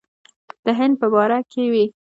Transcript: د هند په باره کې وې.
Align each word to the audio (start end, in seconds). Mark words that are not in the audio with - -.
د 0.65 0.67
هند 0.79 0.93
په 1.01 1.07
باره 1.13 1.39
کې 1.51 1.63
وې. 1.71 1.85